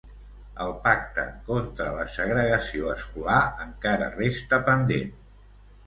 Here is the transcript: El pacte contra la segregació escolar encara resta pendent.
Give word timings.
El 0.63 0.71
pacte 0.87 1.25
contra 1.51 1.91
la 1.99 2.07
segregació 2.15 2.91
escolar 2.97 3.39
encara 3.69 4.13
resta 4.19 4.65
pendent. 4.73 5.19